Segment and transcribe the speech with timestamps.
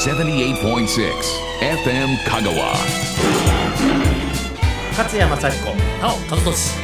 [0.00, 0.56] 78.6
[1.60, 2.72] FM Kagawa.
[4.96, 6.78] 勝山幸子なお和俊。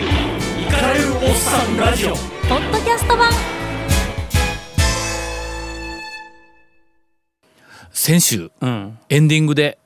[0.60, 2.10] イカれるおっさんラジオ。
[2.10, 2.16] ポ
[2.56, 3.30] ッドキャスト版。
[7.90, 9.78] 先週うん、エンディングで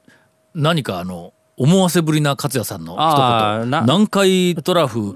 [0.53, 3.05] 何かあの思わせぶりな勝也さんの一言。
[3.07, 3.83] あーな。
[3.83, 5.15] 南海トラフ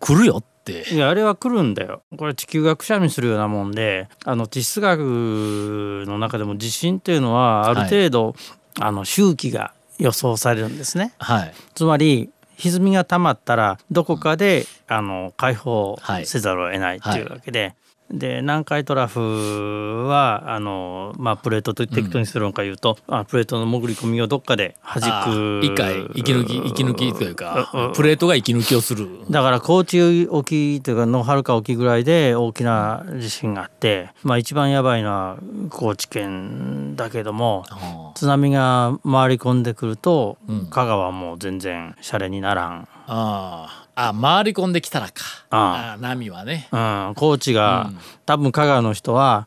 [0.00, 0.94] 来るよって。
[0.94, 2.02] いやあれは来るんだよ。
[2.16, 8.34] これ地球がくしゃみするようなもんであの地質学の中でも地震っていうのはある程度、
[8.80, 11.12] あの周期が予想されるんですね。
[11.18, 11.54] はい。
[11.74, 17.74] つまり歪みが溜まったらどこかであの解放せざるを得ないっていうわけで。
[18.12, 25.60] で南海トラフはあの、まあ、プレートと適当にするのかいうと、あプレートの潜り込みをどっかで弾く。
[25.64, 27.86] 一回息抜き息抜きというかうん。
[27.86, 27.92] うん。
[27.94, 29.08] プレートが息抜きをする。
[29.30, 35.38] だから高知沖というかのはるか沖ぐらいで大きな地震があって、まあ、一番やばいのは
[35.70, 40.66] 高知県だけどもあ津波が回り込んでくると、うん。
[40.66, 42.88] 香川はもう全然シャレにならん。
[43.06, 45.12] ああ回り込んできたらか。
[45.50, 45.98] ああ。
[46.00, 46.68] 波はね。
[46.72, 47.98] うん、高知が、うん。
[48.26, 49.46] 多分香川の人は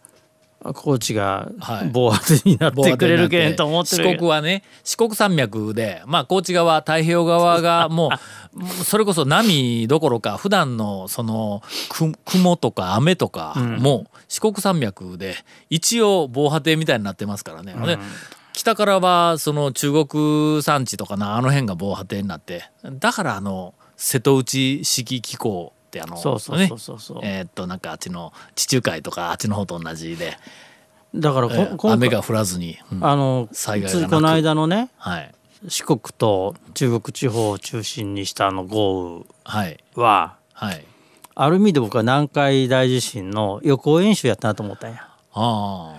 [0.74, 1.90] 高知がはい。
[1.92, 4.04] 防圧になってくれるけんと思ってる。
[4.04, 8.10] 四国はね四国山脈でまあ高知側太平洋側が も
[8.56, 15.36] うそれこそ波どころか普段のそのく雲とか雨とかも四国山脈で
[15.70, 17.76] 一応防波堤みたいになってますからね。
[17.86, 18.00] で
[18.54, 22.70] 北からはその中国山地とかなあの辺が防波堤になって。
[22.84, 27.00] だからあの瀬戸内式気候ってあのそうそうねそうそう。
[27.00, 30.38] そう、えーっとなんかあっちの地中海とかあっちの方と同じで、
[31.14, 35.32] だからこ、えー雨が降らずに、うんあの災害がこの間のねはい。
[35.68, 40.86] 四国と中国地方を中心にしたあの豪はい雨ははい。
[41.34, 45.08] ある意味で僕は南海大地震の予行演習やったなと思ったんや。
[45.34, 45.98] あ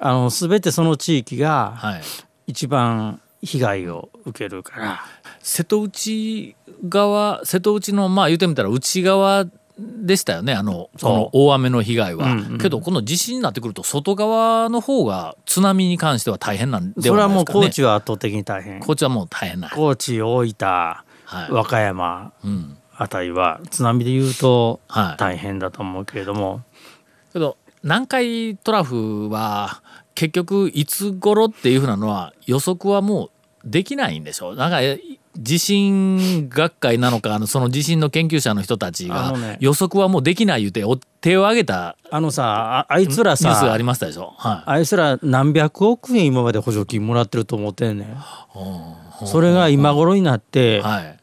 [0.00, 2.02] あの全てその地域あがはい。
[2.48, 5.00] 一番被害を受けるから、
[5.40, 6.56] 瀬戸内
[6.88, 9.46] 側瀬戸内のまあ言ってみたら内側
[9.78, 10.54] でしたよね。
[10.54, 17.66] あのその大雨の被害は、うんうんけどこの地震になってくると外側の方が津波に関しては大変なんでそれはもうはないですかね。
[17.66, 18.80] 高知は圧倒的に大変。
[18.80, 19.70] 高知はもう大変な。
[19.70, 20.56] 高知大分
[21.28, 22.78] はい、和歌山うん。
[22.98, 25.16] あたりは津波で言うとはい。
[25.18, 26.62] 大変だと思うけれども、
[27.32, 29.82] けど南海トラフは
[30.16, 34.98] 結局いつ頃っていうふうなのは予測はもうできないんでしょうなんかえ
[35.38, 44.32] 地震学会なのかあのその地震の研究者の人たちが予測はもうできない言うてお手を挙げたあのさああいつらニュースがあさりましたでしょ。
[44.38, 48.08] はあいつら何百億円今まで補助金もらってると思ってんねん。
[48.08, 51.16] い、それが今頃になって、はい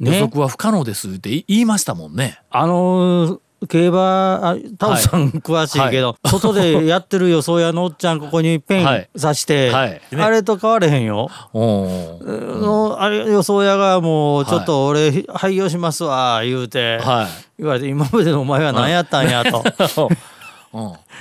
[0.00, 2.40] ね予測は不可能ですって言い言いましたもんね。
[2.50, 9.10] あの競馬あタオさん詳しいけど、外でやってる予想屋のおっちゃんここにペンはい。
[9.20, 10.00] 刺して、はい。
[10.12, 11.30] ねあれと変われへんよ。
[11.52, 17.62] のあれ予想屋がもうちょっと俺廃業しますわ言うて、はい。
[17.62, 19.64] 言われて今までのお前は何やったんやと。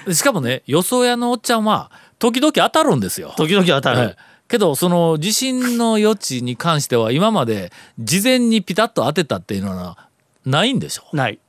[0.05, 3.33] うん、しかもね予想屋のおっちゃんは時々当たるんですよ。
[3.37, 4.15] 時々当たる、はい
[4.49, 9.97] けどその地震の余地に関しては今まで事前にピタッと当てたっていうのは
[10.45, 11.15] ないんでしょ？
[11.15, 11.39] ない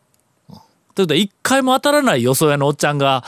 [0.95, 3.25] ということで一回も当たらない予想屋のおっちゃんが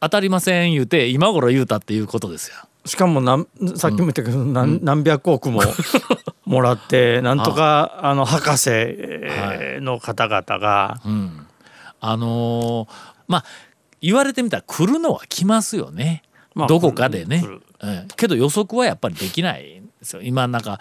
[0.00, 2.56] 当たりません言うて今頃言うたっていうことですよ。
[2.84, 3.46] しかもなん
[3.76, 5.60] さっきも言ったけど、何何百億も
[6.44, 11.46] もらってなんとかあの博士えーの方々が、うん、
[12.00, 12.88] あのー
[13.26, 13.44] まあ
[14.00, 16.22] 言われてみたら来るのは来ますよね、
[16.54, 17.40] まあどこかでね。
[17.40, 18.14] 来る、ええ。
[18.16, 20.22] けど予測はやっぱりできないんですよ。
[20.22, 20.78] 今なんか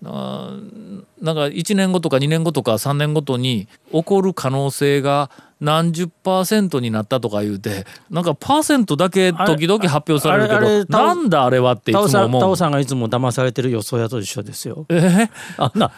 [0.00, 12.50] なんか1年後とか2年後とか3年ごとに起こる可能性が何十パーセントになったとか言うてなんかパーセントだけ時々発表されるけどなんだあれはっていつも思う。
[12.52, 14.86] オさんがいつも騙されてる予想屋と一緒ですよ。
[14.88, 15.90] えあんな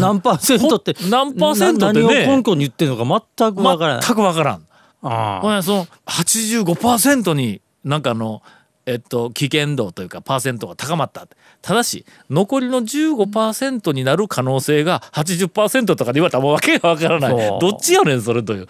[0.00, 4.04] 何パーセントって何パーセントってねな何を根拠に言ってるのか全くわからない。
[4.04, 4.66] 全くわからん。
[5.02, 8.42] あほんでその85%になんかあの
[8.86, 11.26] えっと危険度というかパーセントが高まった。
[11.60, 17.36] ただし残りの15%になる可能性が80%とかで言われたらもう訳がわからない。
[17.60, 18.68] どっちやねんそれという。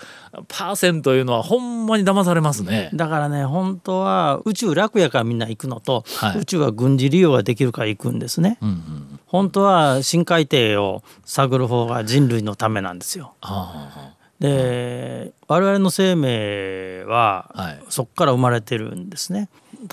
[0.49, 2.91] パーセントいうのはほんまに騙されますね。
[2.95, 6.39] だからね本当は宇宙楽やからみんな行くのと、はい。
[6.39, 8.59] 宇宙は軍事利用ができるから行くんですね。
[8.63, 13.35] うんうん本当は深海底を探る方が人類のためなんですよ。
[13.41, 17.83] あで我々の生命は、はい。
[17.89, 19.49] そこから生まれてるんですね。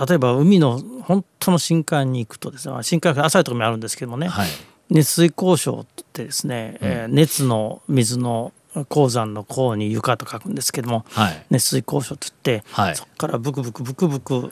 [0.08, 4.50] 例えば海の本当の深海に行くとですね深海浅いところにあるんですけどもね、あはい。
[4.90, 8.54] 熱水鉱床ってですね、えー熱の水の
[8.90, 11.46] 鉱山の鉱に床と書くんですけどもはい。
[11.50, 12.96] 熱水鉱床って言って、はい。
[12.96, 14.52] そこからブクブクブクブク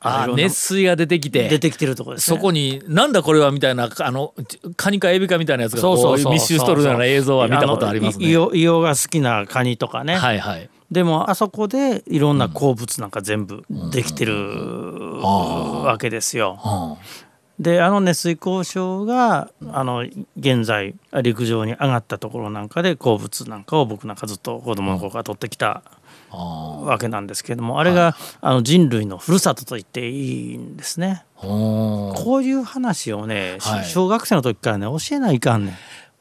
[0.00, 2.36] あ熱水が出てきて出てきてるところですね。
[2.36, 4.32] そこになんだこれはみたいなあの
[4.76, 8.26] カニかエビかみたいなやつがこそう密集しとるような映像は見たことありますね。
[8.26, 10.70] 硫黄が好きなカニとかね、はいはい。
[10.90, 16.58] でもあそこでいろんな鉱物なんか全部できてるわけですよ。
[16.64, 16.94] う
[17.24, 20.06] んであの熱水鉱床があの
[20.38, 20.94] 現在
[21.24, 25.82] 陸上に上がったところなんかで鉱物なんかを僕なんかずっと子供の頃から取ってきた
[26.30, 26.36] あ
[26.84, 31.24] わけなんですけれどもあれがあの人類のふるさとと言っていいんですね。
[31.34, 33.84] こういう話をね、しはい。
[33.86, 35.74] 小学生の時からね教えないかんねん。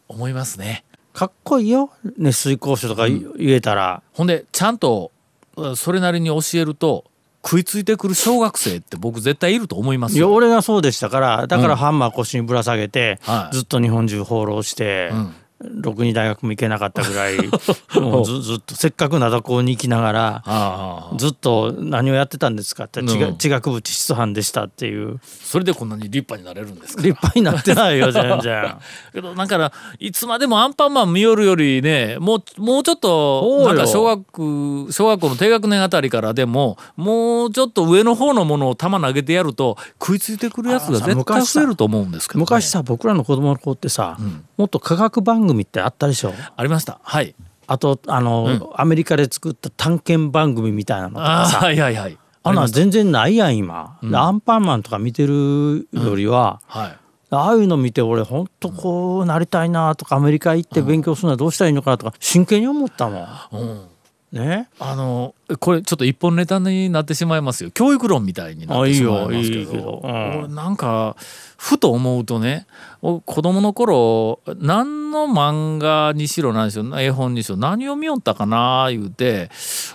[0.07, 0.85] 思いますね。
[1.17, 1.89] かっこいいよ。
[2.19, 4.03] 熱水鉱床とか言言えたら。
[4.13, 5.11] ほんでちゃんと
[5.55, 7.05] うんそれなりに教えると
[7.43, 10.31] 食いついてくる小学生って僕絶対いると思いますよ。
[10.31, 11.47] 俺がそうでしたから。
[11.47, 13.55] だからハンマー腰にぶら下げて、はい。
[13.55, 17.37] ずっと日本中放浪して、んろくに大学も行けなかったぐらい
[17.99, 23.19] もうずずっとせっかく灘高に行きながらずっと何をやってたんですかって、地うん。
[23.19, 25.19] 学地学部地質班でしたっていう。
[25.23, 27.01] それでこんなに立派になれるんですか？
[27.01, 28.75] 立派になってないよ全然。
[29.13, 44.17] けどだからいつまでもアンパンマン見よるよりねもうもうちょっとなんか小学小学校の低学年あたりからでももうちょっと上の方のものを球投げてやると食いついてくるやつが絶対増えると思うんですけど、ね、昔さ僕らの子供の子ってさ、
[44.57, 46.33] もっと科学番組ってあったでしょ？
[46.55, 46.99] ありました。
[47.03, 47.35] はい。
[47.67, 51.59] あとあの、アメリカで作った探検番組みたいなのとかさ。
[51.59, 52.17] はいはいはい。
[52.43, 56.97] あんな全然ないやん今、アンパンマンとか見てるよりは、はい
[57.29, 58.47] ああいうの見て俺ほん。
[58.47, 61.71] とこうなりたいなとかアメリカ行って勉強するのはどうしたらい。
[61.71, 63.27] いのかなとか真剣に思ったもん。
[63.51, 63.81] うん
[64.31, 67.71] ね、あのこれちょっと一本ネタになってしまいますよ。
[67.71, 70.01] 教育論みたいになってしまいますけど。
[70.03, 71.15] あいなんか
[71.57, 72.67] ふと思うとね
[73.01, 79.49] お子供の頃何の漫画にしろ何しろ絵本にしろ何を見よったかな言うて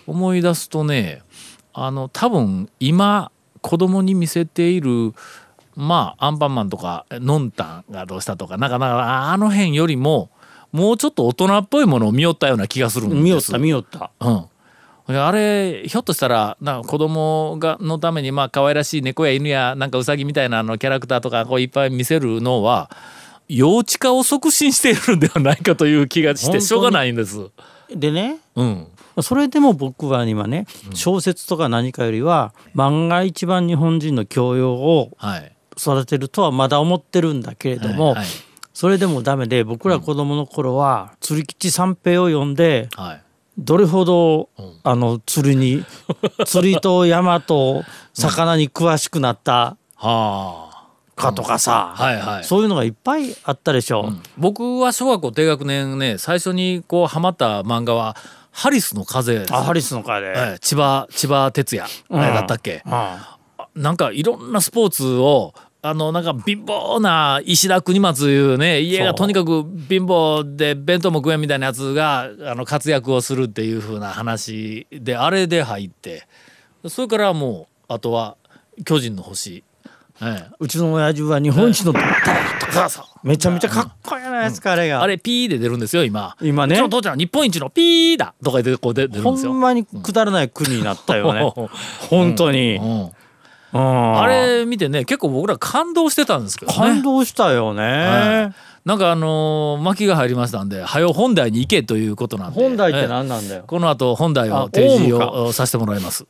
[0.06, 1.22] 思い出すとね
[1.74, 3.30] あの多分今
[3.60, 5.12] 子供に見せている
[5.76, 10.30] まあアンパンマンとかノンタンがどうしたとかなんかなんかあの辺よりも
[10.72, 14.10] もうちょっと大人っぽいものを見よったような気がするんです見よった見よった。
[14.20, 14.46] うん。
[15.08, 22.90] あれひょっとしたらな子供がのためにまあ可愛らしい猫や犬やなんかウサギみたいなあのキャラクターとかこういっぱい見せるのは
[23.48, 27.50] 幼稚化を促進しているんではないかという気がしてしょうがないんです。
[27.94, 28.86] でねうん。
[29.20, 35.52] それでも僕は今ね小説とか何かよりは漫画一番日本人の教養をはい。
[35.76, 38.26] 育てるとはまだ思ってるんだけれども、はいはい
[38.74, 43.22] それでもダメで僕ら子供の頃は釣り吉三平を読んではい。
[43.58, 44.48] どれほど
[44.82, 45.84] あの釣りに
[46.46, 47.84] 釣りと山と
[48.14, 50.72] 魚に詳しくなったはあ。
[51.14, 52.44] かとかさ、はいはい。
[52.44, 54.12] そういうのがいっぱいあったでしょ。
[54.38, 58.16] 僕は小学校低学年ね最初にこうハマった漫画は
[58.50, 59.44] ハリスの風。
[59.50, 62.92] あハリスの会で、ええ千葉千葉哲也、うんだったっけ、うん
[63.74, 76.28] なんかいろんなスポーツをあのなんか貧乏な石田国松いうね家がとにかく貧乏で弁当も食えんみたいなやつがあの活躍をするっていう風な話であれで入って
[76.86, 78.36] それからもうあとは
[78.84, 79.64] 巨人の星、
[80.22, 80.50] ええ。
[80.60, 86.36] うちの親父は日本一のバッターとかそうそうめちゃめちゃかっこいいなやつかあれが、あれピーで出るんですよ今。
[86.40, 86.74] 今ね。
[86.74, 89.52] うちの父ちゃん日本一のピーだとか言ってこう出出るんほですよ。
[89.52, 91.52] んまにくだらない国になったよね。
[92.08, 93.00] 本当に、うん。
[93.00, 93.12] うん
[93.72, 96.78] あれ見てね結構僕ら感動してたんですけどね。
[96.78, 98.54] 感動したよね、はい。
[98.84, 102.60] なんかあのー巻きが入りましたんで早う本題に行けということなんで。
[102.60, 106.26] 本題ってええ何なんだよ、この後本題をあ提示をさせてもらいます。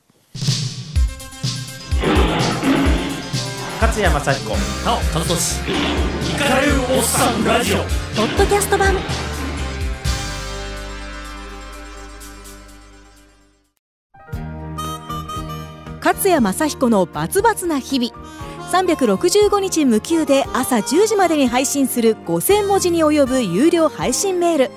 [3.80, 4.50] 勝山幸子
[4.86, 7.78] なお楽しイカれるおっさんラジオ。
[7.78, 7.82] ポ
[8.22, 8.94] ッドキャスト版
[16.12, 18.12] 勝谷正彦のバツバツな日々。
[18.70, 24.70] 365日無休で朝10時までに配信する5000文字に及ぶ有料配信メール。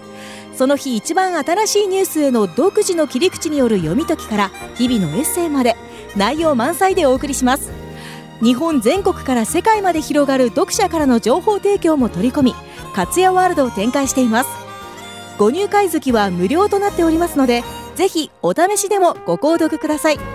[0.56, 5.76] その日一番新しいニュースへの独自の切り口による読み解きから日々のエッセイまで
[6.16, 7.72] 内容満載でお送りします。
[8.42, 12.56] 日本全国から世界まで広がる読者からの情報提供も取り込み
[12.96, 14.50] 勝谷ワールドを展開しています。
[15.38, 17.64] ご入会月は無料となっておりますので
[17.96, 20.35] ぜひお試しでもご購読ください。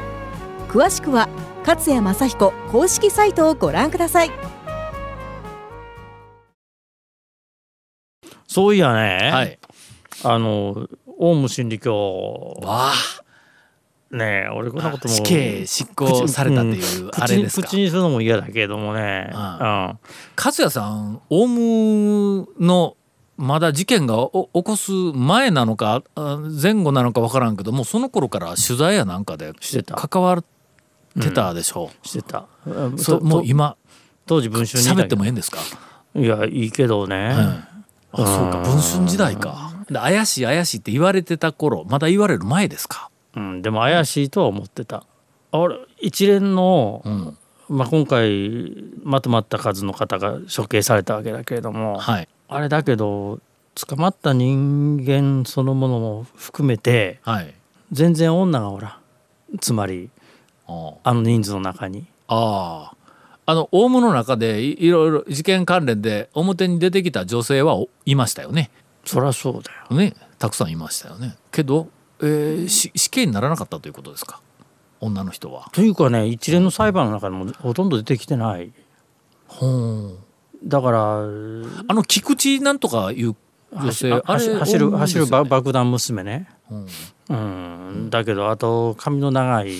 [0.70, 1.28] 詳しくは
[1.66, 4.30] 勝谷正彦公式サイトをご覧ください。
[8.46, 9.58] そういやね、はい。
[10.22, 12.56] あのオウム真理教。
[12.62, 14.16] わあ。
[14.16, 15.14] ねえ俺こんなことも。
[15.14, 17.66] 死刑執行されたっていう口あれですか？
[17.66, 19.40] 口にするのも嫌だけどもね、ううん。
[19.40, 19.98] ん
[20.36, 22.96] 勝谷さんオウムの
[23.36, 29.96] まだ事件がお起こす前なのかあ前後なのか分からんけどもうその頃から取材やなんかでしてた。
[29.96, 30.59] 関わって
[31.30, 31.90] たでしょ。
[32.04, 32.46] う、してた。
[32.96, 33.76] そうもう今
[34.26, 35.58] 当時文春喋ってもええんですか、
[36.14, 37.34] いやいいけどね、
[38.12, 38.62] あそうか。
[38.64, 39.72] 文春時代か。
[39.88, 43.10] で怪しい怪しいって言われてた頃まだ言われる前ですか？
[43.34, 45.04] うん、でも怪しいとは思ってた。
[45.52, 47.36] あれ一連の、ん。
[47.68, 48.72] まあ、今回
[49.04, 52.28] まとまった数の方が処刑されたわけだけれども、はい。
[52.48, 53.38] あれだけど
[53.76, 57.54] 捕まった人間そのものも含めてはい。
[57.92, 58.88] 全然女がおら
[59.52, 59.58] ん。
[59.60, 60.10] つまり
[60.70, 62.06] ああの人数の中に。
[62.28, 62.92] あ
[63.46, 63.54] あ。
[63.54, 68.70] のオウムの中でいいろいろ事件関連で表に出てきた女性はおいましたよね。
[69.04, 69.96] そりゃそうだよ。
[69.96, 70.14] ね。
[70.38, 71.36] たくさんいましたよね。
[71.50, 71.88] けど、
[72.20, 74.40] えーし死刑にならなかったということですか？
[75.00, 75.68] 女の人は。
[75.72, 78.70] というかね一連の裁判の中でもほとんど出てきてない。
[79.48, 80.12] ほ
[80.62, 83.34] だからあの菊池なんとかいう
[83.72, 86.48] 女性あ走走る走る爆弾娘ね。
[86.70, 86.86] うん
[87.30, 89.72] うん、だけどあと髪の長い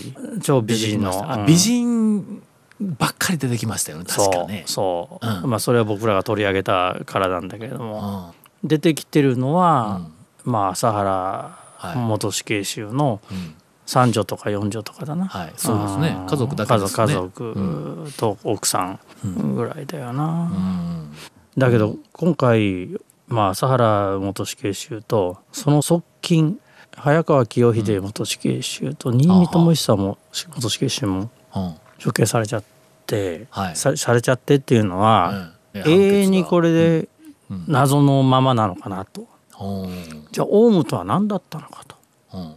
[0.43, 1.45] 超美人の。
[1.47, 2.43] 美人
[2.81, 4.05] ばっかり出てきましたよね。
[4.09, 4.63] 確かね。
[4.67, 8.69] そうそう、うんまあそれは僕らが取り上げたからなんだけれどうも、ん。
[8.69, 10.01] 出てきてるのは、
[10.45, 11.97] まあ朝原はい。
[11.97, 13.55] 元死刑囚のうん。
[13.87, 15.53] 三女とか四女とかだな、はい。
[15.57, 16.13] そうですね。
[16.13, 16.27] ん。
[16.27, 17.07] 家族だけですね。
[17.07, 18.83] 家族と奥さ
[19.27, 21.13] んぐらいだよな、うん。
[21.59, 22.91] だけど今回
[23.27, 26.61] まあ朝原元死刑囚とその側近
[26.97, 30.19] 早川清秀元死刑囚と新見智久も
[30.49, 31.75] 元死刑囚もうん。
[32.03, 32.65] 処刑されちゃっ
[33.07, 33.77] て、はい。
[33.77, 35.83] さされちゃってっていうのは、うん。
[35.83, 37.09] 永遠にこれで
[37.51, 37.65] うん。
[37.69, 39.27] 謎のままなのかなと。
[39.61, 41.97] うんじゃあオウムとは何だったのかと。
[42.33, 42.55] うん。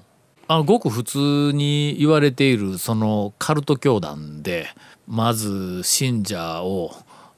[0.47, 4.67] あのごく普通に言われているそのカルト教団で
[5.07, 6.91] まず信者を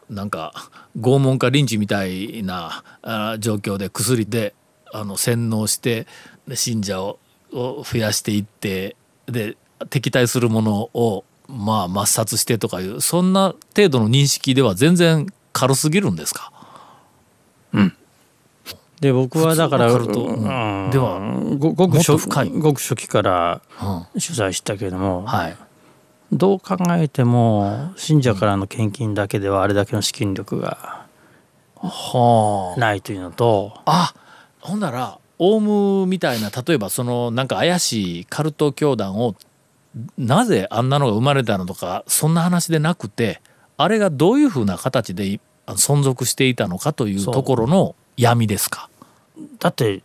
[0.10, 0.54] なんか
[1.00, 4.54] 拷問かリンチみたいなあ状況で薬で
[4.92, 6.08] あの洗脳してで
[6.54, 7.20] 信者を
[7.54, 8.96] を増やしていって
[9.28, 9.56] で
[9.90, 16.52] 敵対するものをまあ抹殺してとかいうそんな程度の認識では全然軽すぎるんですか？
[19.02, 20.32] で僕はだから、普通のカルトう
[20.88, 20.90] ん。
[20.90, 21.20] では
[21.58, 22.50] ごごく初と深い。
[22.50, 24.22] ごく初期からうん。
[24.22, 25.58] 取材したけれども、はい。
[26.32, 31.06] どう考えても信者からの献金だけではあれだけの資金力が
[31.76, 32.80] はあ。
[32.80, 34.14] ないというのと、あ
[34.62, 39.36] ほんならオウムみたいな例えばそのなんか怪しいカルト教団を
[40.18, 43.42] なぜあんなのが生まれたのとかそんな話でなくて
[43.78, 48.90] あれがどういうふうな形でい存続していたのかというところの闇ですか？
[49.60, 50.04] だって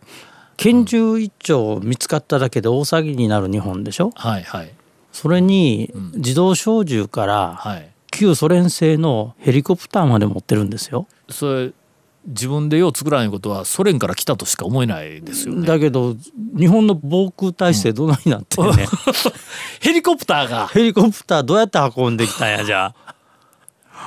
[0.57, 4.11] 拳銃一丁見つかっただけで大騒ぎになる日本でしょ？
[4.15, 4.73] はいはい
[5.11, 7.87] それに自動小銃からはい。
[8.13, 11.07] 旧ソ連製のヘリコプターまで持ってるんですよ。
[11.29, 11.71] それ
[12.25, 15.65] 自分でよう作らないことはソ連から来たとしか思えないですよね。
[15.65, 16.15] だけど
[16.57, 18.87] 日本の防空体制どないなってんね、
[19.81, 20.67] ヘリコプターが。
[20.67, 23.15] ヘリコプターどうやって運んできたんやじゃあ。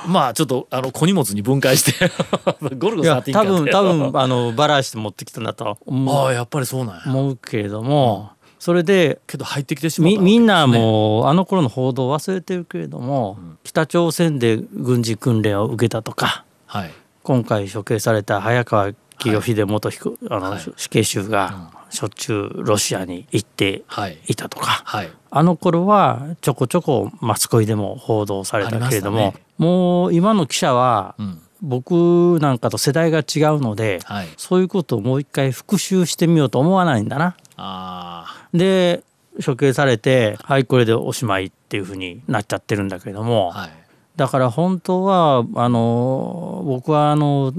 [0.07, 2.11] まあちょっとあの小荷物に分解して。
[2.77, 5.67] ゴルゴいや13多分多分分あのバラして持ってきたんだと。
[5.67, 7.01] あ思うあやっぱりそうなんや。
[7.07, 10.37] 思うけれども、それでけど入ってきてしまったみわけですね。
[10.39, 16.91] みんなもうあの頃の報道を忘れてるけれども、北朝鮮で軍事訓練を受けたとかはい
[17.25, 20.59] 今回処刑された早川清秀元彦、あのはい。
[20.77, 24.19] 死刑囚がしょっちゅうロシアに行ってはい。
[24.27, 25.09] いたとか、はい。
[25.31, 29.33] あの頃はちょこちょこマスコミでも報道されたけれども、ね。
[29.57, 31.41] もう今の記者はうん。
[31.61, 34.27] 僕なんかと世代が違うので、はい。
[34.37, 37.35] そういうことをもう一回復習してみようと思わないんだな。
[37.57, 39.03] あで
[39.43, 43.84] 処刑されてはいこれでおしまいっていうふうになっちゃってるんだけども、あはい
[44.15, 47.53] だから本当はあの僕はあの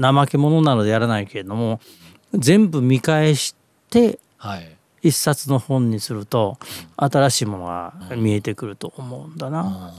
[0.00, 1.80] 怠け者なのでやらないけれども
[2.34, 3.54] 全部見返し
[3.90, 4.76] てはい。
[5.02, 6.58] 一冊の本にすると
[6.96, 9.92] 新しいものが見えてくると思うんだな。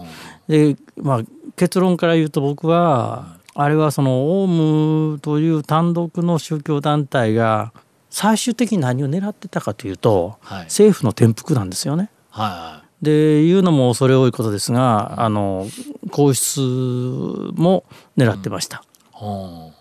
[0.48, 1.22] でまあ
[1.56, 7.74] 結論から言うと僕はあれはそのオウムという単独の宗教団体が
[8.10, 10.63] 最終的に何を狙ってたかというとはい。
[10.65, 12.10] 政府の転覆なんですよね。
[12.30, 15.67] はで言うのも恐れ多いことですがあの
[16.12, 17.84] 皇室も
[18.17, 18.77] 狙ってました。
[18.77, 18.79] い
[19.12, 19.72] ほ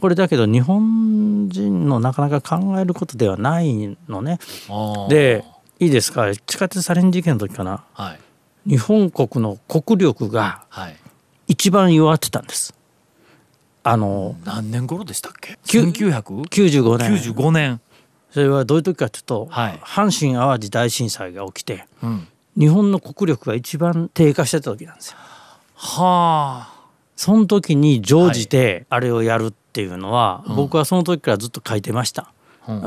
[0.00, 4.38] これだけど日本人のなかなか考えることではないのね。
[5.08, 5.44] で
[5.80, 6.30] いいですか？
[6.34, 7.84] 地下鉄サリン事件の時かな。
[7.94, 8.20] はい。
[8.70, 10.96] 日本国の国力がはい。
[11.46, 12.74] 一番弱ってたんです。
[13.82, 15.58] あの何年頃でしたっけ？
[15.64, 17.52] きゅ1995 95年。
[17.52, 17.80] 年。
[18.30, 19.78] それはどういう時かというと、はい。
[19.82, 25.16] 阪神・淡路大震災が起きてうん日本の国力が一番低下してた時なんですよ。
[25.74, 26.78] はあ
[27.14, 32.32] その時に乗じてあれをやるっていうのは、僕はその時からずっと書いてました。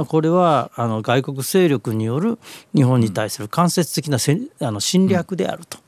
[0.08, 2.38] これはあの外国勢力による
[2.76, 5.80] 日本に対する間接的なせんあの侵略であると。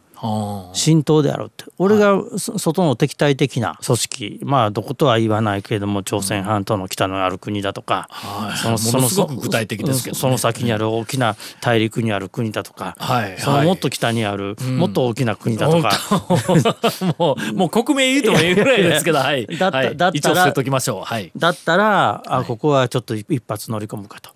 [0.73, 1.65] 浸透であるって。
[1.77, 8.07] 俺が外の敵対的な組織まあどことは言わないけれども朝鮮半島の北のある国だとか、
[8.61, 15.91] そのそのすごく具体的ですけど、ね、その先にある大きな大陸にある国だとか、はい、そのもっと北にある、もっと大きな国だとか、
[17.17, 24.29] もう もう国名言うともいいぐらいですけど、はい、だった、はい、だったらときましょう、はい、だったらあここはちょっと一発乗り込むかと、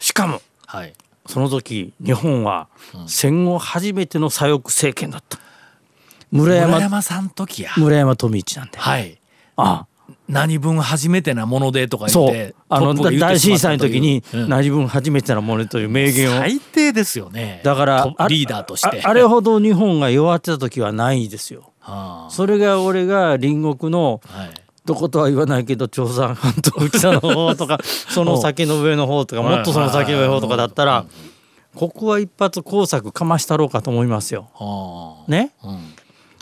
[0.00, 0.92] しかも、はい、
[1.28, 2.68] その時日本は
[3.06, 5.38] 戦後初めての左翼政権だった。
[6.30, 7.70] 村山村山さん時や。
[7.76, 8.78] 村山富一なんで。
[8.78, 9.20] はい。
[9.56, 9.86] あ。
[9.86, 9.86] あ
[10.26, 17.60] 何分初めてなものでとか言ってあの大震災の時に何分初めてなものという名言を、最低ですよね。
[17.64, 19.02] だからリーダーとして。
[19.02, 24.48] あれほど日本が弱ってた時はないですよ、はあ、それが俺が隣国の、はい
[24.88, 31.04] どことは言わないけど朝鮮半島北の方とか その先の上の方とかもっとその先の上の方とかだったら
[31.74, 34.48] ここは一発工作かましたろうかと思いますよ。
[35.28, 35.52] ね、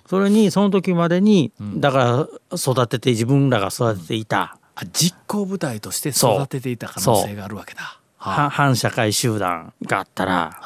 [0.09, 4.57] それにその時までにだから育てて自分らが育てていた、
[4.93, 7.99] 実行部隊として育てていた可能性があるわけだ。
[8.17, 10.61] 反社会集団があったら、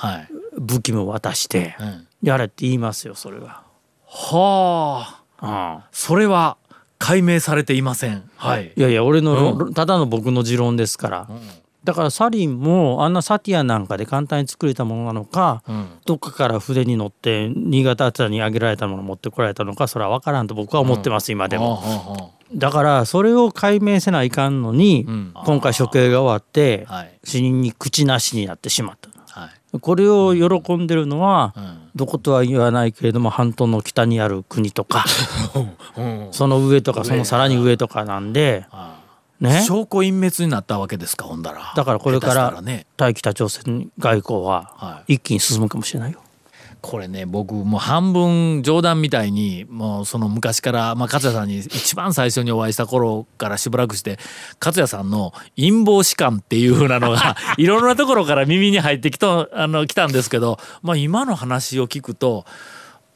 [0.58, 1.74] 武器も渡して
[2.22, 3.62] やれって言いますよそれは。
[4.06, 6.58] はあ、それは
[7.00, 8.30] 解明されていません。
[8.36, 8.72] はい。
[8.76, 11.26] いやいや俺の、うん、ただの僕の持論ですから。
[11.28, 11.40] うん
[11.82, 22.34] だからサリンもあんなサティアなんかで簡単に作れたものなのか、うん、どっかから筆に乗って新潟あたりに上げられたものを持ってこられたのかそれは分からんと僕は思ってます、うん、今でも。
[22.54, 26.86] だからそれを解明せないかんのに、うん、今回処刑が終わって、
[27.22, 29.09] 死人に口なしになってしまった。
[29.30, 31.54] はい、これを喜んでるのは、
[31.94, 35.04] どことは言わないけれども半島の北にある国とか
[36.32, 38.66] その上とかそのさらに上とかなんで。
[39.40, 41.72] ね、証拠隠滅になったわけですかほんだら。
[41.74, 42.62] だからこれから
[42.98, 46.20] 対北朝鮮外交は一気に進むかもしれないよ。
[46.80, 54.18] これね僕もう半分冗談みたいにもうその昔から、まあ、勝也さんに一番最初にお会いした頃からしばらくして
[54.60, 62.44] 勝也さんの陰謀士官っていうふうなのが いろんなところから耳に入ってきたあの来たんですけど、まあ、今の話を聞くと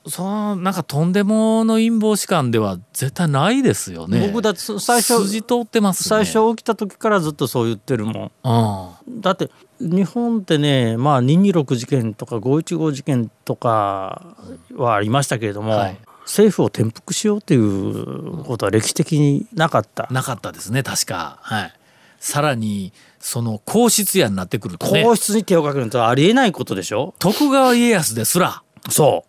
[0.06, 4.28] そのなんかとんでもの陰謀士官では絶対ないですよね。
[4.28, 8.96] 僕だって最初筋通ってます、ね、最初起きた時からずっとそう言ってるもん。
[9.06, 14.36] うん、だって日本ってねまあ226事件とか515事件とか
[14.76, 20.06] はありましたけれども、はい、政府を転覆しようということは歴史的になかった。
[20.10, 21.38] なかったですね確か。
[21.40, 21.72] はい。
[22.20, 27.14] さらにその皇室やになってくると、ね、皇室に手をかけるのはありえないことでしょ？
[27.18, 29.28] 徳川家康ですらそう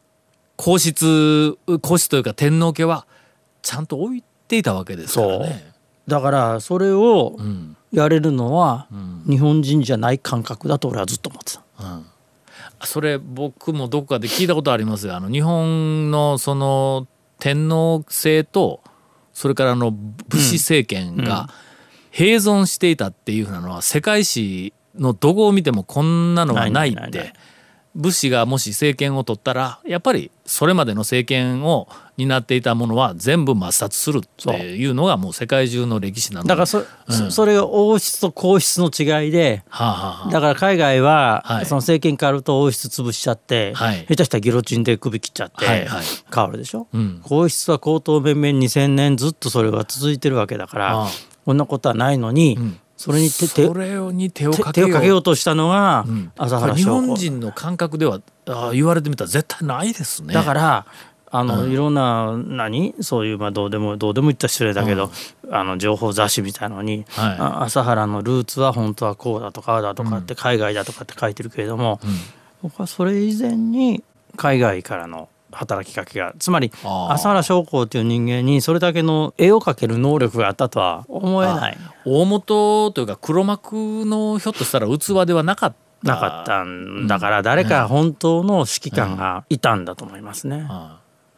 [0.57, 3.05] 皇室皇室というか天皇家は
[3.61, 5.73] ちゃんと置いていたわけですからね。
[6.07, 7.37] だからそれを
[7.91, 8.87] やれるのは
[9.27, 11.63] 日本人じゃない感覚だと俺はずっと思ってた。
[11.79, 12.05] うん。
[12.83, 17.07] それ僕もどこかで聞いたことありますがあの日本のその
[17.39, 18.81] 天皇制と
[19.33, 21.49] それからの武士政権が
[22.11, 27.33] 併存していたっていうふうなのは世界史のどこを見てもこんなのはないって
[27.95, 36.83] 武士がもし政権を取ったらやっぱりそれまでの政権を担っていたものは全部抹殺するっていうのがもう世界中の歴史なのだからそう
[37.27, 46.03] ん、それが王室と皇室の違いで、はあはあ、だから海外は、その政権変わると王室潰しちゃって、はい、下手したらギロチンで首切っちゃって、はいはい、
[46.33, 51.09] 変わるでしょ、うん、皇室は高等弁々2,000年ずっとそれが続いてるわけだから、はあ、
[51.45, 55.23] こんなことはないのに、うんそれに手それに手をかけよう。
[55.23, 56.05] としたのが、
[56.37, 60.33] 朝原日本人の感覚ではあ言われてみたら絶対ないですね。
[60.33, 60.85] だから
[61.29, 62.95] あの、うん、いろんな何？
[63.01, 65.11] そういうまあどうでもどうでも言った失礼だけど、
[65.43, 71.99] うん、あの情報雑誌みたいのに、はい、朝原のルーツは本当はこうだとかだとかって、海外だとかって書いてるけれども、
[72.61, 74.03] 僕はそれ以前に
[74.37, 76.33] 海外からの働きかけが。
[76.37, 81.77] つまり朝原将校という人間にそれだけの絵を描ける能力があったとは思えない。
[82.05, 85.75] 大元というか黒幕のひょっとしたら器ではなかった。
[86.03, 90.67] なかったんだから誰か本当の指揮官がいたんだと思いますね。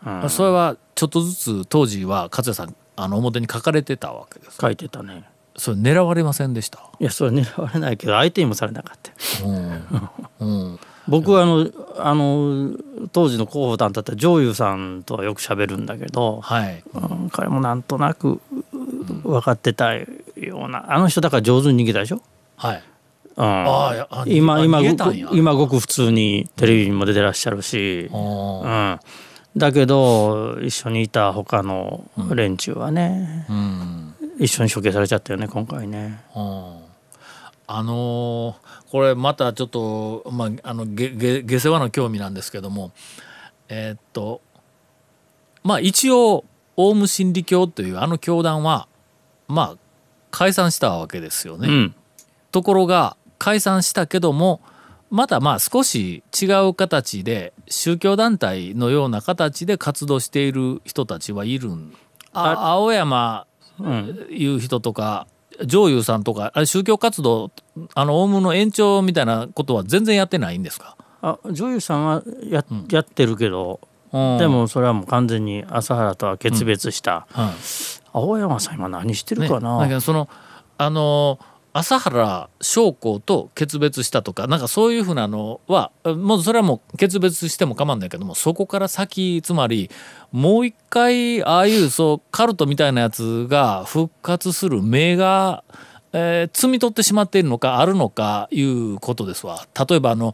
[0.05, 0.21] うん。
[0.23, 5.23] うん、それはちょっとずつ当時は勝也さんあの表に書かれてたわけです書いてたね。
[5.55, 6.79] それ狙われませんでした？
[6.99, 9.11] いやそれ狙われないけど相手にもされなかった。
[9.45, 9.89] うん、
[10.39, 12.71] うん僕はあのあの
[13.11, 16.83] 当時の広報団だった上優さんとはよく喋るんだけど、はい。
[16.93, 18.41] うん、彼もなんとなく
[19.23, 20.05] 分かってたよ
[20.65, 22.21] うなあの人だから上手に逃げたでしょ？
[22.57, 22.83] はい。
[23.37, 28.99] うん、ああ今今今ごく普通にテレビにも出てらっしゃるし、うん、
[29.55, 36.19] だけど一緒にいた他の連中はね、うん、一緒に処刑されちゃったよね今回ね。
[37.67, 42.91] あのー、これまたちょっと、まあ、あの下世話の興味なんですけども
[43.69, 44.41] えー、っと
[45.63, 46.45] まあ一応
[46.77, 48.87] オウム真理教というあの教団は
[49.47, 49.77] まあ
[50.31, 51.67] 解散したわけですよね。
[51.67, 51.95] うん、
[52.51, 54.61] ところが解散したけども
[55.09, 61.93] またまあ少し違う形で宗教団体のような形で活動している人たちはいるん。
[62.33, 63.47] あ青山
[64.29, 65.27] いう人とか、
[65.65, 67.51] 上優さんとかあれ宗教活動
[67.95, 70.95] あのオウムの延長みたいなことは全然やってないんですか？
[71.21, 73.79] あ女優さんはや,、やってるけど、
[74.11, 77.49] でもそれはもう完全に朝原とは決別した、うん。
[78.13, 80.29] 青山さん今何してるかな、ね、その
[80.77, 81.39] あの
[81.77, 89.91] 朝原将校と決別したとかなんかそういうふうなのはもうそれはもう決別しても構わないけどもそこから先つまり
[90.31, 95.63] もう一回ああいうそうカルトみたいなやつが復活する名が、
[96.13, 99.67] えー、摘み取ってしまっているのかあるのかいうことですわ。
[99.87, 100.33] 例えばあの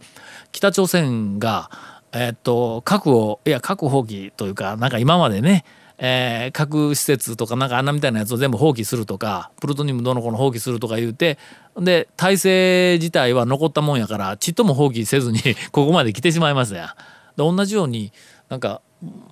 [0.53, 1.69] 北朝鮮が
[2.13, 5.65] えー、っと核をいや核放棄というかなんか今までね
[5.97, 11.37] えー、核施設とかなんかあんなみたいなやつを全部放棄するとかプルトニウムどの子の放棄するとか言うて
[11.77, 15.39] で体制自体は残ったもんやからちっとも放棄せずに
[15.71, 16.95] ここまで来てしまいましたや
[17.37, 18.11] で同じように
[18.49, 18.81] なんか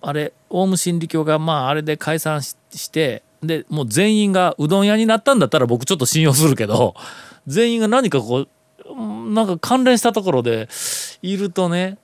[0.01, 2.55] あれオウム真理教がまああれで解散し
[2.91, 6.95] てでもう全員がうどん屋になったんだったら僕ちょっと信用するけど
[7.47, 8.47] 全員が何かこう
[9.33, 10.67] なんか関連したところで
[11.21, 11.97] いるとね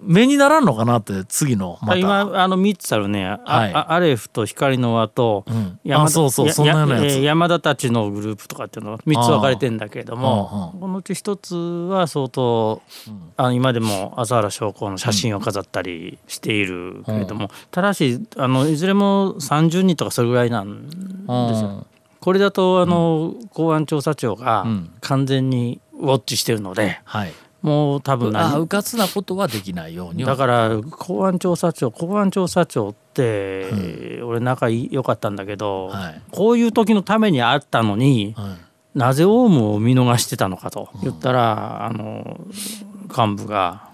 [0.00, 7.20] 目にならんのかなって次のま今あの3つあるね、はい、アレフと光の輪と、うん、山そうそうそんなようなやつ。
[7.20, 11.56] 山田たちのグループとかっていうのは3つ分かれてんだけれどもこのうち1つ
[11.90, 21.86] は相当、うん、あの今でも朝原将校の写真を飾ったりしているけれども、ただしあのいずれも30人とかそれぐらいなんですよ。
[22.20, 24.66] これだとあの、公安調査庁が
[25.00, 27.32] 完全にウォッチしてるので、はい
[27.62, 38.56] もう多分何うかつなことはできないようにだから公安調査庁公安調査庁って、うん、俺仲良かったんだけど、はい、こういう時のためにあったのに、は
[38.94, 42.40] い、なぜオウムを見逃してたのかと言ったら、うん、あの
[43.08, 43.90] 幹部が。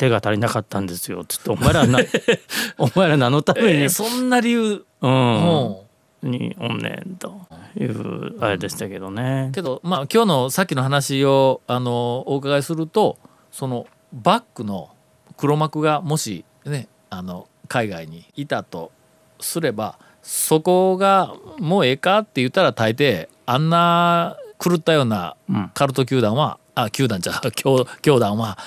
[0.00, 1.98] 手が足りなかったんですよつってお前らな
[2.78, 5.76] お前ら何のために、えー、そんな理由、うん、
[6.22, 9.50] におんねんというあれでしたけどね。
[9.54, 13.18] けどまあ今日のさっきの話をあのお伺いすると
[13.50, 14.90] そのバックの
[15.36, 18.92] 黒幕がもしねあの海外にいたと
[19.40, 25.36] すればそこがもうええかって言ったら大抵あんな狂ったような
[25.74, 28.58] カルト球団は、うん、あ球団じゃ教教団は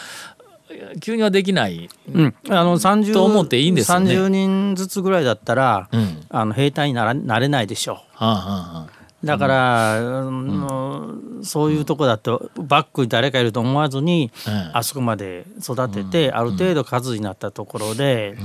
[0.99, 4.11] 急にはできない、うん、あの30と思っていいんですよね。
[4.11, 7.95] 30人ずつぐらいだったら、うん、あの兵隊にならなれないでしょう。
[7.95, 8.41] はあは
[8.89, 14.31] あだから、うん、そういうとこだとバックに誰かいると思わずに、
[14.73, 18.35] あそこまで育てて、ある程度数になったところで、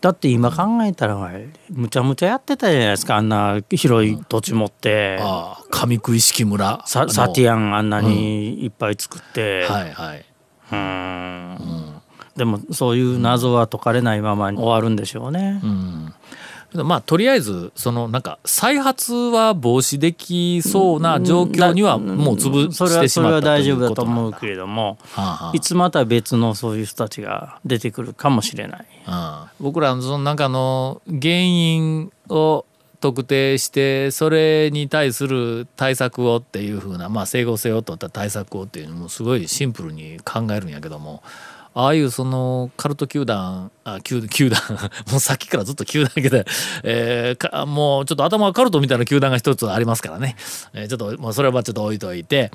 [0.00, 1.30] だって今考えたら
[1.68, 10.24] むちゃむちゃやってたじゃないですかあんな広い土地持って、ああ上食い式村ササティアンあんなにいっぱい作って、はいはい
[10.72, 12.00] うん。
[12.36, 15.60] でもそういう謎は解かれないままに終わるんでしょうね。
[15.62, 16.14] うん。
[16.72, 28.86] まあとりあえずそのなんか再発は防止できそうな状況にはもう潰してしまったそれは大丈夫だと思うけれども、はあ、いつまた別のそういう人たちが出てくるかもしれない。
[29.04, 32.64] はあ、僕らのその中の原因を
[33.00, 41.22] 特定してそれに対する対策をっていうふうな、まあ、整合性を取った対策をっていうのもすごいシンプルに考えるんやけども
[41.72, 44.60] ああいうそのカルト球団あ球球団
[45.10, 46.44] もうさっきからずっと球団だけで、
[46.82, 50.36] えー、かもうちょっと頭がカルトみたいな球団が一つありますからね、
[50.74, 52.50] えー、ちょっともうそれはちょっと置いといて。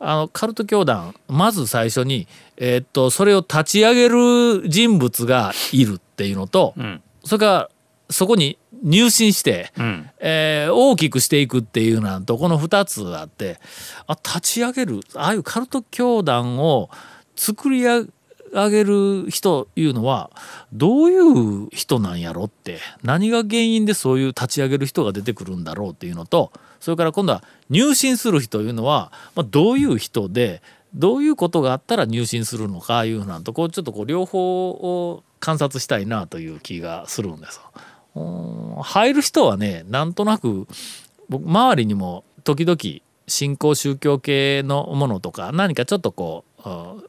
[0.00, 7.68] あのカルト教団まず最初に、えー、っとそれを立ち上げる人物がいるっていうのと、うん、それから
[8.08, 13.58] そこに入信して、うん、えー、大きくしていくっていうなんとこの2つあって
[14.06, 16.90] あ立ち上げるああいうカルト教団を
[17.36, 18.06] 作り上
[18.70, 20.30] げる人いうのは
[20.72, 30.62] どういう人なんやろって何が原因でそういう立ち上げる人が出てくるんだろうっていうのとそれから今度は入信する人いうのは、まあ、どういう人で
[30.94, 37.60] どういうことがあったら入信するのかいうなんとこうちょっとこう両方を観察したいなという気がするんです。
[38.14, 40.66] 入る人はねなんとなく
[41.28, 42.78] 僕周りにも時々
[43.26, 46.44] 新興宗教系のものとか何かちょっとこ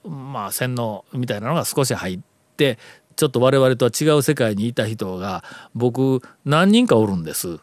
[0.04, 2.20] うまあ洗脳みたいなのが少し入っ
[2.58, 2.78] て
[3.16, 7.60] ちょっと我々とは違う世界にいた人が僕何人かおるんです。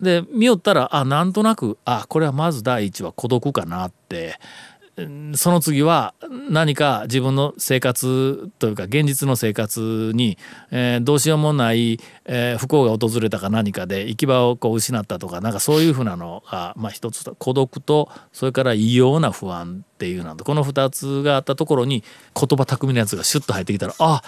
[0.00, 4.38] で見よったらあなんとなくあこれはまず第一は孤独かなって
[5.34, 6.14] その次は
[6.48, 10.38] 何か自分の生活というか現実の生活に、
[10.70, 22.02] えー、どうしようもない、えー、不幸が訪れたか何かで行き場をこう失ったとかなんかそういうふうなのが、まあ、一つ孤独とそれから異様な不安っていうのこの2つがあったところに
[22.34, 24.22] 言葉巧みなやつがシュッと入ってきたらあ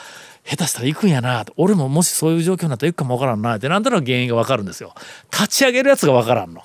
[0.45, 4.95] 下手したら行くんやな俺ももしそういう状況になったら行くかもわからんなってなんとなく原因がわかるんですよ。
[5.33, 6.63] 立ち上げるやつがわからんの。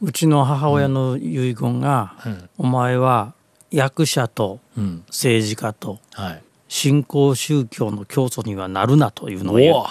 [0.00, 3.34] うちの母親の遺言が、うん、お前は
[3.70, 4.60] 役者と
[5.08, 5.98] 政治家と
[6.68, 9.86] 新興宗教の教祖にはなるなというのを。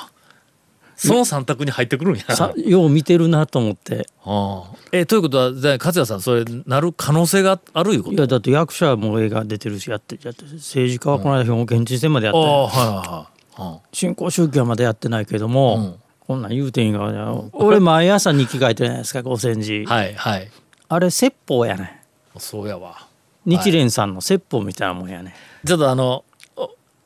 [0.99, 2.23] その三択に入ってくるんや。
[2.55, 4.07] よう見てるなと思って。
[4.25, 4.75] ああ。
[4.91, 8.15] えということは勝谷さんそれなる可能性があるいうこと？
[8.15, 15.95] いやだって役者も映画出てるしやってやって政治家はこの間兵庫県知事選までやって、うん新興宗教までやってないけども、うん
[16.27, 20.51] こんなん言うていいんか俺毎朝日記書いてるじゃないですか五千字はいはい。
[20.89, 22.01] あれ説法やね
[22.37, 23.07] そうやわ。
[23.45, 25.33] 日蓮さんの説法みたいなもんやね、
[25.65, 26.25] ちょっとあの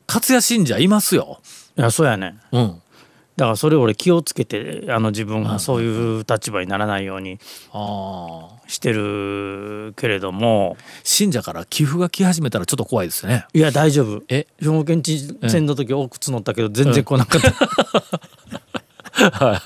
[0.08, 1.38] 勝谷信者いますよ。
[1.78, 2.82] いやそうやねうん。
[3.36, 7.38] だからそれ俺気をつけてあの自分がそういう立場にならないように
[8.66, 10.76] してるけれども。
[11.04, 13.46] 信者から寄付が来始めたらちょっと怖いですね。
[13.54, 14.22] いや大丈夫。
[14.28, 14.48] え？
[14.60, 17.68] 兵庫県知事選の時多く募ったけど全然来なかった、は
[18.78, 18.81] い
[19.14, 19.62] 勝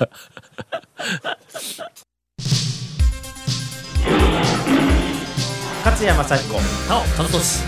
[6.05, 6.55] 山幸子
[6.89, 7.67] なお楽しイ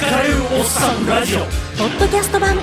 [0.00, 1.40] カれるおっさんラジオ。
[1.40, 1.44] ポ
[1.84, 2.56] ッドキャスト版。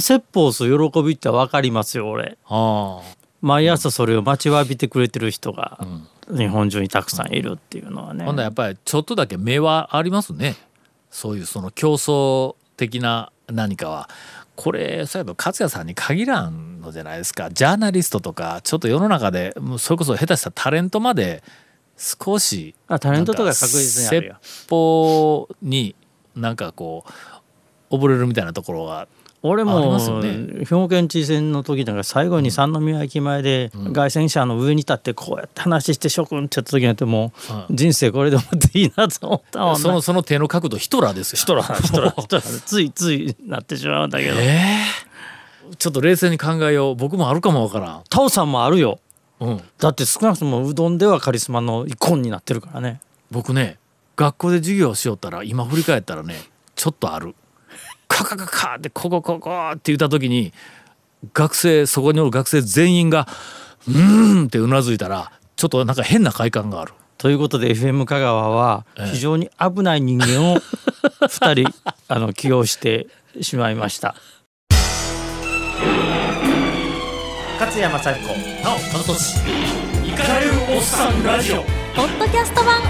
[0.00, 0.70] 説法す喜
[1.04, 2.36] びって分かりますよ俺。
[3.40, 5.78] 毎朝それを待ちわびてくれてる人が
[6.28, 10.56] 日本中にたくさんいるっていうのはね、ほんやっぱりちょっとだけ目はありますね。
[11.10, 14.08] そういうその競争的な何かは。
[14.56, 17.50] これそういえば勝也さんに限らんのじゃないですか。
[17.50, 21.42] ジャーナリストとかちょっと世の中でそれこそ下手したタレントまで
[21.96, 24.36] 少しあタレントとか確実にあるよ。
[24.40, 25.96] 説法に
[26.36, 27.04] なんかこ
[27.90, 29.08] う溺れるみたいなところが
[29.46, 37.34] 俺も、兵庫県知事選の時なんか最後に三宮駅前で凱旋車の上に立ってこうやって話して諸君ってやった時なんても
[37.70, 41.36] う人生これでもっていいなと思ったもんその その手の角度ヒトラーですよ。
[41.36, 42.62] ヒトラーヒトラー ヒトラー。
[42.62, 46.94] ついついなってしまうんだけど、えー、ちょっと冷静に考えよう。
[46.94, 48.02] 僕もあるかもわからん。
[48.08, 48.98] タオさんもあるよ、
[49.40, 52.98] うん、だって少なくともうどんではカリスマのイコンになってるからね。
[53.30, 53.76] 僕ね
[54.16, 56.36] 学校で授業をしよったら今振り返ったらね
[56.76, 57.34] ちょっとある
[58.08, 60.52] カカカカってここここって言った時に
[61.32, 63.26] 学生そこにおる学生全員が
[63.88, 66.92] 「うん」ってうなずいたらちょっとなんか変な快感がある。
[67.16, 70.58] ということで FM 香川は非常に危ない人間を
[71.22, 71.74] 2人
[72.08, 73.06] あの起用して
[73.40, 74.14] しまいました。
[77.58, 78.26] 勝山幸子
[78.62, 79.40] なお田俊
[80.04, 81.62] イカれるおっさんラジオ
[81.94, 82.82] ポッドキャスト版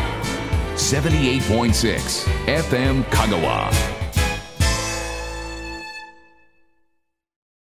[0.77, 3.71] 78.6 FM 香川